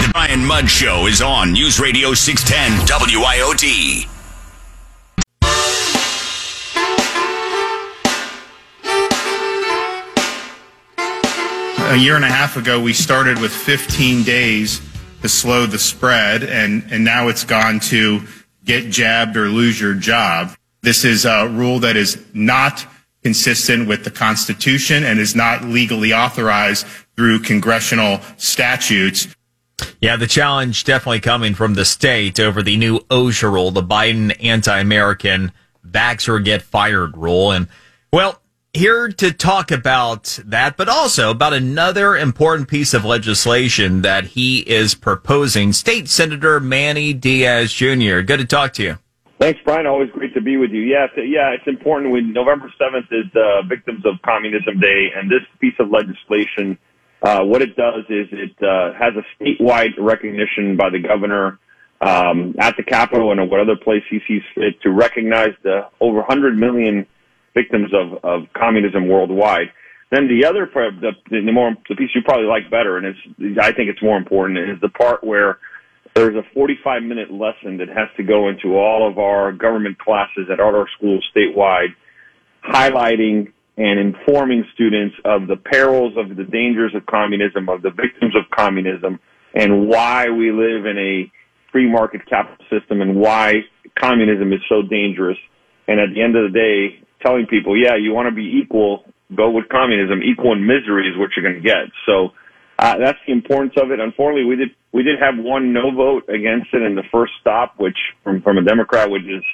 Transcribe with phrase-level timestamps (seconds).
[0.00, 4.08] The Brian Mudd Show is on News Radio 610 WIOD.
[11.92, 14.80] A year and a half ago, we started with 15 days
[15.20, 18.22] to slow the spread, and, and now it's gone to
[18.64, 20.56] get jabbed or lose your job.
[20.80, 22.86] This is a rule that is not
[23.22, 29.28] consistent with the Constitution and is not legally authorized through congressional statutes.
[30.00, 34.34] Yeah, the challenge definitely coming from the state over the new OSHA rule, the Biden
[34.42, 35.52] anti-American
[35.86, 37.52] vax or get fired rule.
[37.52, 37.68] And
[38.12, 38.40] well,
[38.72, 44.60] here to talk about that, but also about another important piece of legislation that he
[44.60, 45.72] is proposing.
[45.72, 48.20] State Senator Manny Diaz Jr.
[48.20, 48.98] Good to talk to you.
[49.40, 49.86] Thanks, Brian.
[49.86, 50.82] Always great to be with you.
[50.82, 52.12] Yeah, yeah, it's important.
[52.12, 56.76] When November seventh is uh, Victims of Communism Day, and this piece of legislation,
[57.22, 61.58] uh, what it does is it uh, has a statewide recognition by the governor
[62.00, 66.18] um, at the Capitol and what other place he sees fit to recognize the over
[66.18, 67.06] 100 million
[67.54, 69.68] victims of, of communism worldwide.
[70.10, 73.58] Then the other part, the, the more the piece you probably like better, and it's
[73.60, 75.58] I think it's more important, is the part where
[76.14, 80.48] there's a 45 minute lesson that has to go into all of our government classes
[80.50, 81.94] at all our schools statewide,
[82.64, 88.34] highlighting and informing students of the perils of the dangers of communism, of the victims
[88.36, 89.18] of communism,
[89.54, 91.32] and why we live in a
[91.72, 93.60] free market capital system and why
[93.98, 95.38] communism is so dangerous.
[95.88, 99.04] And at the end of the day, telling people, yeah, you want to be equal,
[99.34, 100.22] go with communism.
[100.22, 101.90] Equal in misery is what you're going to get.
[102.06, 102.30] So
[102.78, 104.00] uh, that's the importance of it.
[104.00, 107.74] Unfortunately, we did we did have one no vote against it in the first stop,
[107.78, 109.44] which from from a Democrat, which is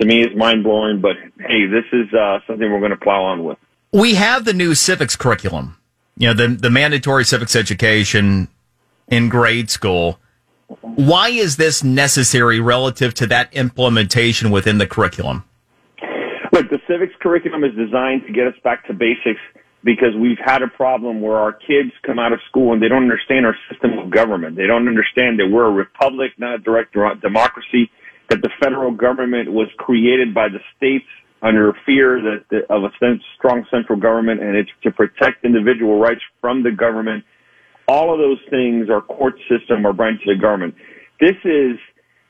[0.00, 1.00] to me is mind blowing.
[1.00, 3.58] But hey, this is uh, something we're going to plow on with.
[3.92, 5.78] We have the new civics curriculum.
[6.16, 8.48] You know, the the mandatory civics education
[9.08, 10.18] in grade school.
[10.80, 15.44] Why is this necessary relative to that implementation within the curriculum?
[16.52, 19.40] Look, the civics curriculum is designed to get us back to basics
[19.84, 23.02] because we've had a problem where our kids come out of school and they don't
[23.02, 24.56] understand our system of government.
[24.56, 27.90] They don't understand that we're a republic, not a direct democracy,
[28.32, 31.04] that the federal government was created by the states
[31.42, 32.90] under fear that, of a
[33.36, 37.24] strong central government and it's to protect individual rights from the government.
[37.86, 40.74] All of those things, our court system, our branch of the government.
[41.20, 41.76] This is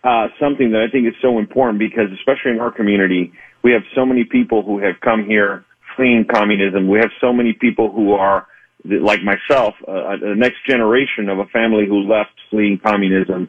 [0.03, 3.83] uh, something that I think is so important because, especially in our community, we have
[3.95, 5.65] so many people who have come here
[5.95, 6.89] fleeing communism.
[6.89, 8.49] We have so many people who are,
[8.85, 13.49] like myself, uh, the next generation of a family who left fleeing communism.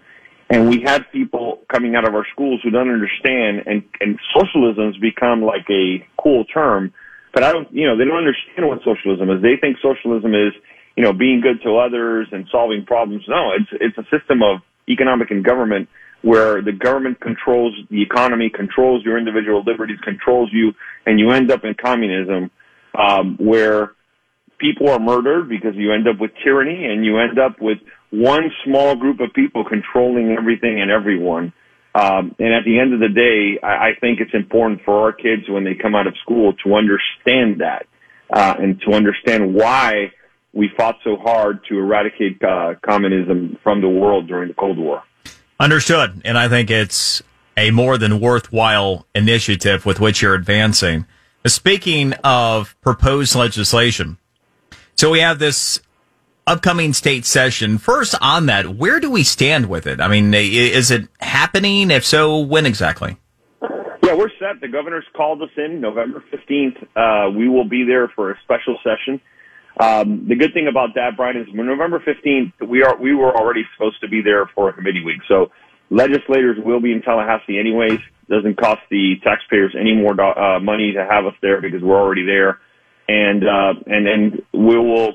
[0.53, 4.97] And we have people coming out of our schools who don't understand, and, and socialism's
[4.97, 6.94] become like a cool term,
[7.34, 9.42] but I don't, you know, they don't understand what socialism is.
[9.42, 10.53] They think socialism is,
[10.96, 13.24] you know, being good to others and solving problems.
[13.28, 15.90] No, it's, it's a system of economic and government
[16.22, 20.74] where the government controls the economy, controls your individual liberties, controls you,
[21.08, 22.52] and you end up in communism,
[22.94, 23.94] um, where
[24.59, 27.80] people are murdered because you end up with tyranny and you end up with
[28.13, 31.51] one small group of people controlling everything and everyone.
[31.96, 35.12] Um, and at the end of the day, I, I think it's important for our
[35.12, 37.88] kids when they come out of school to understand that
[38.31, 40.12] uh, and to understand why
[40.53, 45.01] we fought so hard to eradicate uh, communism from the world during the Cold War.
[45.59, 46.22] Understood.
[46.24, 47.24] And I think it's
[47.57, 51.07] a more than worthwhile initiative with which you're advancing.
[51.47, 54.18] Speaking of proposed legislation,
[54.95, 55.81] so we have this
[56.46, 57.78] upcoming state session.
[57.78, 60.01] First, on that, where do we stand with it?
[60.01, 61.92] I mean, is it happening?
[61.92, 63.18] If so, when exactly?
[64.04, 64.60] Yeah, we're set.
[64.60, 66.84] The governor's called us in November 15th.
[66.95, 69.22] Uh, we will be there for a special session.
[69.80, 73.63] Um, the good thing about that, Brian, is November 15th, we are, we were already
[73.74, 75.22] supposed to be there for a committee week.
[75.28, 75.51] So
[75.89, 78.00] legislators will be in Tallahassee anyways.
[78.30, 82.25] Doesn't cost the taxpayers any more uh, money to have us there because we're already
[82.25, 82.60] there.
[83.07, 85.13] And, uh, and, and we will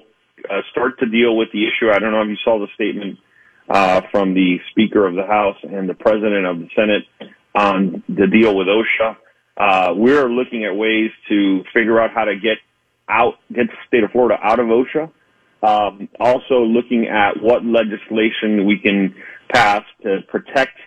[0.50, 1.90] uh, start to deal with the issue.
[1.90, 3.18] I don't know if you saw the statement,
[3.68, 7.04] uh, from the Speaker of the House and the President of the Senate
[7.54, 9.16] on the deal with OSHA.
[9.56, 12.58] Uh, we're looking at ways to figure out how to get
[13.08, 15.10] out, get the state of Florida out of OSHA.
[15.60, 19.14] Um, also looking at what legislation we can
[19.52, 20.78] pass to protect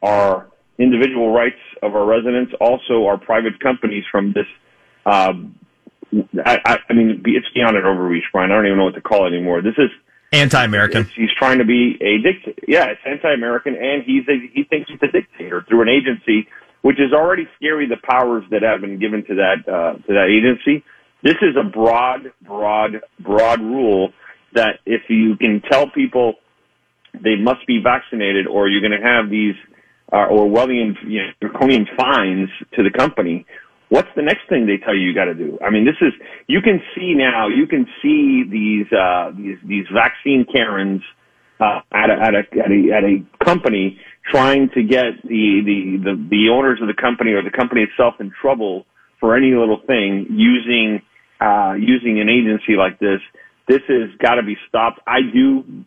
[0.00, 4.46] our individual rights of our residents, also our private companies from this.
[5.04, 5.58] Um,
[6.44, 8.50] I, I, I mean, it's beyond an overreach, Brian.
[8.50, 9.62] I don't even know what to call it anymore.
[9.62, 9.90] This is
[10.32, 11.04] anti-American.
[11.14, 12.62] He's trying to be a dictator.
[12.68, 16.48] Yeah, it's anti-American, and he's a, he thinks he's a dictator through an agency,
[16.82, 17.86] which is already scary.
[17.88, 20.84] The powers that have been given to that uh, to that agency.
[21.22, 24.12] This is a broad, broad, broad rule
[24.54, 26.34] that if you can tell people
[27.14, 29.54] they must be vaccinated, or you're going to have these
[30.12, 33.46] uh, Orwellian, you know, draconian fines to the company.
[33.92, 35.58] What's the next thing they tell you you got to do?
[35.60, 36.14] I mean, this is
[36.46, 37.48] you can see now.
[37.48, 41.02] You can see these uh, these these vaccine Karens
[41.60, 44.00] uh, at a, at a at a at a company
[44.30, 48.14] trying to get the, the the the owners of the company or the company itself
[48.18, 48.86] in trouble
[49.20, 51.02] for any little thing using
[51.42, 53.20] uh, using an agency like this.
[53.68, 55.00] This has got to be stopped.
[55.06, 55.84] I do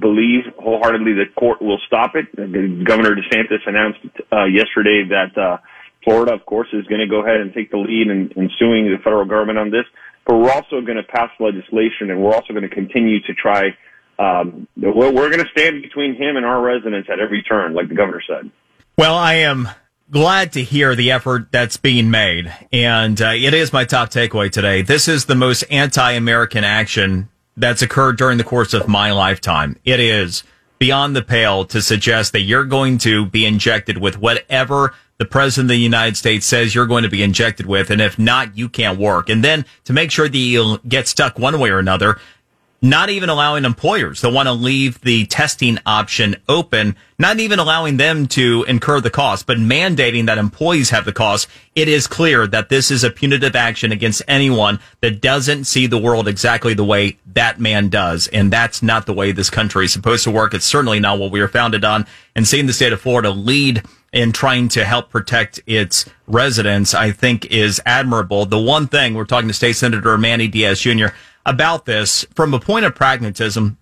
[0.00, 2.34] believe wholeheartedly the court will stop it.
[2.34, 4.00] Governor DeSantis announced
[4.32, 5.58] uh, yesterday that uh,
[6.06, 8.86] Florida, of course, is going to go ahead and take the lead in, in suing
[8.86, 9.84] the federal government on this.
[10.24, 13.76] But we're also going to pass legislation, and we're also going to continue to try.
[14.18, 17.88] Um, we're, we're going to stand between him and our residents at every turn, like
[17.88, 18.50] the governor said.
[18.96, 19.68] Well, I am
[20.08, 24.50] glad to hear the effort that's being made, and uh, it is my top takeaway
[24.50, 24.82] today.
[24.82, 29.76] This is the most anti-American action that's occurred during the course of my lifetime.
[29.84, 30.44] It is
[30.78, 35.66] beyond the pale to suggest that you're going to be injected with whatever the president
[35.66, 37.90] of the United States says you're going to be injected with.
[37.90, 39.28] And if not, you can't work.
[39.28, 42.18] And then to make sure that you get stuck one way or another,
[42.82, 47.96] not even allowing employers that want to leave the testing option open, not even allowing
[47.96, 51.48] them to incur the cost, but mandating that employees have the cost.
[51.74, 55.98] It is clear that this is a punitive action against anyone that doesn't see the
[55.98, 58.28] world exactly the way that man does.
[58.28, 60.52] And that's not the way this country is supposed to work.
[60.52, 62.06] It's certainly not what we are founded on.
[62.34, 63.82] And seeing the state of Florida lead
[64.16, 68.46] in trying to help protect its residents, I think is admirable.
[68.46, 71.08] The one thing we're talking to State Senator Manny Diaz Jr
[71.46, 73.78] about this from a point of pragmatism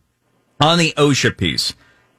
[0.60, 1.72] on the OSHA piece.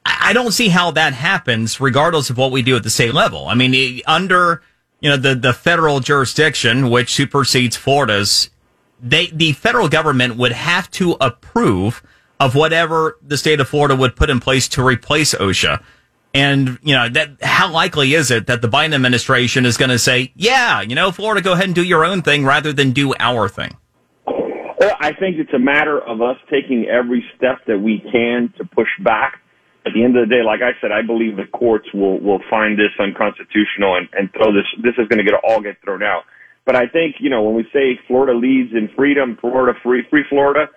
[0.04, 3.48] I don't see how that happens regardless of what we do at the state level.
[3.48, 4.62] I mean, eh, under,
[5.00, 8.50] you know, the, the federal jurisdiction, which supersedes Florida's,
[9.02, 12.04] they, the federal government would have to approve
[12.40, 15.82] of whatever the state of Florida would put in place to replace OSHA.
[16.36, 19.98] And, you know, that, how likely is it that the Biden administration is going to
[19.98, 23.14] say, yeah, you know, Florida, go ahead and do your own thing rather than do
[23.20, 23.78] our thing?
[25.06, 28.90] I think it's a matter of us taking every step that we can to push
[29.04, 29.40] back.
[29.86, 32.42] At the end of the day, like I said, I believe the courts will will
[32.50, 34.66] find this unconstitutional and, and throw this.
[34.82, 36.24] This is going to get all get thrown out.
[36.66, 40.24] But I think you know when we say Florida leads in freedom, Florida free free
[40.28, 40.70] Florida,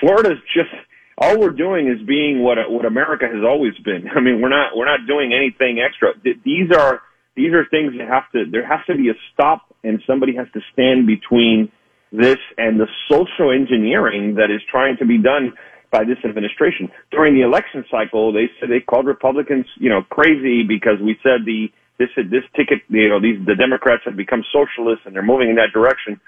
[0.00, 0.74] Florida is just
[1.18, 4.08] all we're doing is being what what America has always been.
[4.16, 6.14] I mean, we're not we're not doing anything extra.
[6.22, 7.02] These are
[7.36, 10.46] these are things that have to there has to be a stop, and somebody has
[10.54, 11.70] to stand between
[12.12, 15.52] this and the social engineering that is trying to be done
[15.90, 16.88] by this administration.
[17.10, 21.44] During the election cycle, they said they called Republicans, you know, crazy because we said
[21.44, 21.68] the
[21.98, 25.56] this this ticket, you know, these the Democrats have become socialists and they're moving in
[25.56, 26.20] that direction.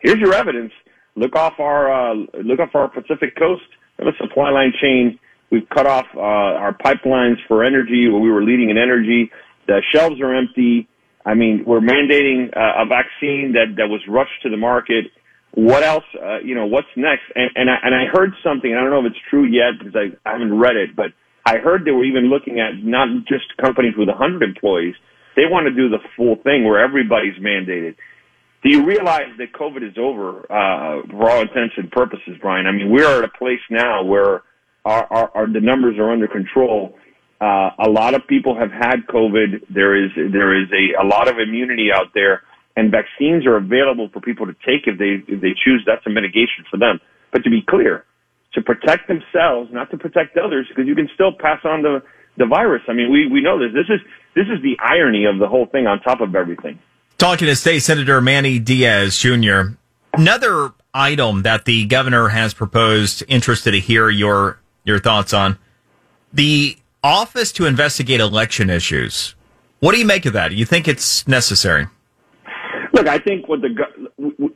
[0.00, 0.72] Here's your evidence.
[1.16, 3.68] Look off our uh, look off our Pacific coast.
[3.98, 5.18] Have a supply line chain.
[5.50, 9.30] We've cut off uh, our pipelines for energy where we were leading in energy.
[9.66, 10.88] The shelves are empty.
[11.24, 15.06] I mean, we're mandating uh, a vaccine that, that was rushed to the market
[15.52, 17.24] what else, uh, you know, what's next?
[17.34, 19.94] And, and I, and I heard something, I don't know if it's true yet because
[19.96, 21.12] I, I haven't read it, but
[21.46, 24.94] I heard they were even looking at not just companies with 100 employees.
[25.36, 27.96] They want to do the full thing where everybody's mandated.
[28.62, 32.66] Do you realize that COVID is over, uh, for all intents and purposes, Brian?
[32.66, 34.42] I mean, we're at a place now where
[34.84, 36.96] our, our, our the numbers are under control.
[37.40, 39.66] Uh, a lot of people have had COVID.
[39.70, 42.42] There is, there is a, a lot of immunity out there
[42.78, 45.82] and vaccines are available for people to take if they if they choose.
[45.84, 47.00] That's a mitigation for them.
[47.32, 48.04] But to be clear,
[48.54, 52.02] to protect themselves, not to protect others, because you can still pass on the
[52.36, 52.82] the virus.
[52.88, 53.74] I mean, we we know this.
[53.74, 54.00] This is
[54.36, 55.88] this is the irony of the whole thing.
[55.88, 56.78] On top of everything,
[57.18, 59.72] talking to State Senator Manny Diaz Jr.
[60.14, 63.22] Another item that the governor has proposed.
[63.28, 65.58] Interested to hear your your thoughts on
[66.32, 69.34] the office to investigate election issues.
[69.80, 70.48] What do you make of that?
[70.48, 71.86] Do you think it's necessary?
[72.92, 73.68] Look, I think what the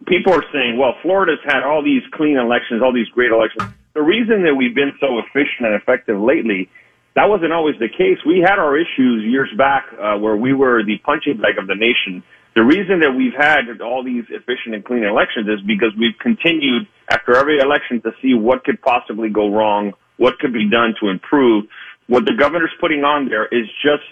[0.06, 3.62] people are saying, well, Florida's had all these clean elections, all these great elections.
[3.94, 6.68] The reason that we've been so efficient and effective lately,
[7.14, 8.18] that wasn't always the case.
[8.26, 11.74] We had our issues years back uh, where we were the punching bag of the
[11.74, 12.22] nation
[12.54, 16.86] The reason that we've had all these efficient and clean elections is because we've continued
[17.10, 21.08] after every election to see what could possibly go wrong, what could be done to
[21.08, 21.64] improve.
[22.08, 24.04] What the governor's putting on there is just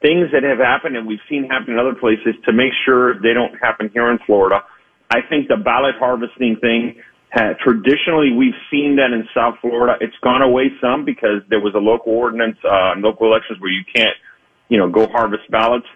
[0.00, 3.34] things that have happened and we've seen happen in other places to make sure they
[3.34, 4.62] don't happen here in Florida.
[5.10, 9.96] I think the ballot harvesting thing, traditionally we've seen that in South Florida.
[10.00, 13.84] It's gone away some because there was a local ordinance, uh, local elections where you
[13.94, 14.16] can't,
[14.68, 15.86] you know, go harvest ballots.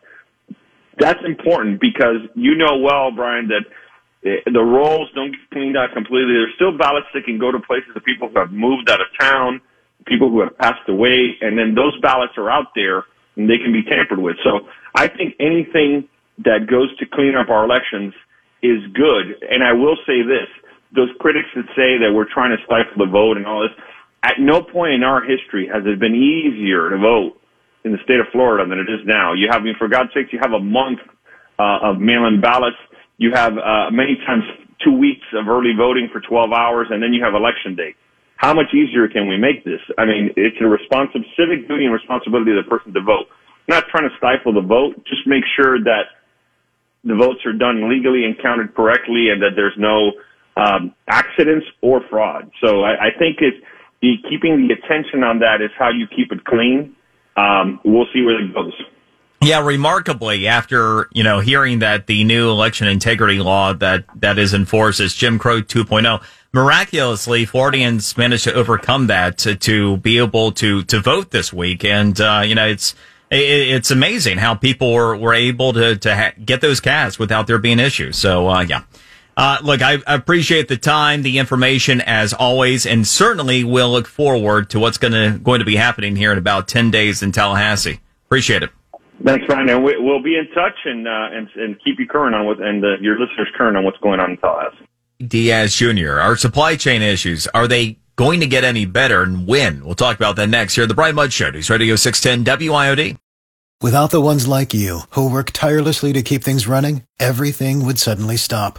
[0.99, 3.65] That's important because you know well, Brian, that
[4.29, 6.35] eh, the rolls don't get cleaned out completely.
[6.35, 9.07] There's still ballots that can go to places of people who have moved out of
[9.19, 9.61] town,
[10.07, 13.05] people who have passed away, and then those ballots are out there
[13.37, 14.37] and they can be tampered with.
[14.45, 16.09] So I think anything
[16.45, 18.15] that goes to clean up our elections
[18.63, 19.43] is good.
[19.49, 20.49] And I will say this,
[20.95, 23.73] those critics that say that we're trying to stifle the vote and all this,
[24.23, 27.41] at no point in our history has it been easier to vote
[27.85, 29.33] in the state of Florida than it is now.
[29.33, 31.01] You have, I mean, for God's sakes, you have a month
[31.59, 32.77] uh, of mail-in ballots.
[33.19, 34.45] You have uh, many times
[34.85, 37.95] two weeks of early voting for 12 hours, and then you have election day.
[38.37, 39.81] How much easier can we make this?
[39.99, 43.27] I mean, it's a responsive civic duty and responsibility of the person to vote.
[43.69, 44.99] Not trying to stifle the vote.
[45.07, 46.19] Just make sure that
[47.05, 50.13] the votes are done legally and counted correctly, and that there's no
[50.57, 52.51] um, accidents or fraud.
[52.63, 53.57] So I, I think it's
[54.01, 56.97] the, keeping the attention on that is how you keep it clean
[57.37, 58.75] um, we'll see where it goes.
[59.41, 64.55] Yeah, remarkably, after you know hearing that the new election integrity law that that is
[64.55, 70.53] enforced is Jim Crow 2.0, miraculously Floridians managed to overcome that to, to be able
[70.53, 72.95] to to vote this week, and uh, you know it's
[73.33, 77.59] it's amazing how people were, were able to to ha- get those cast without there
[77.59, 78.17] being issues.
[78.19, 78.83] So uh, yeah.
[79.37, 84.69] Uh, look, I, appreciate the time, the information as always, and certainly we'll look forward
[84.71, 88.01] to what's going to going to be happening here in about ten days in Tallahassee.
[88.27, 88.71] Appreciate it.
[89.25, 89.69] Thanks, Ryan.
[89.71, 92.61] And we, will be in touch and, uh, and and keep you current on what
[92.61, 94.87] and uh, your listeners current on what's going on in Tallahassee.
[95.27, 96.21] Diaz Jr.
[96.21, 99.85] Our supply chain issues are they going to get any better, and when?
[99.85, 100.87] We'll talk about that next here.
[100.87, 103.17] The Brian Mudd Show, News Radio six ten WIOD.
[103.81, 108.37] Without the ones like you who work tirelessly to keep things running, everything would suddenly
[108.37, 108.79] stop